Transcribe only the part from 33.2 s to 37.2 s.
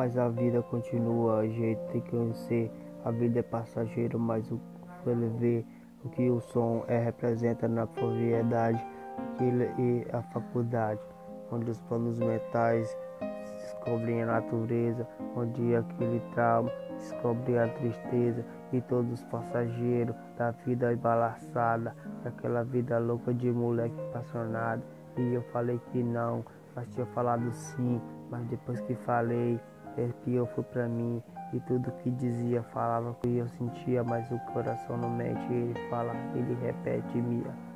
que eu sentia, mas o coração não mente. Ele fala, ele repete,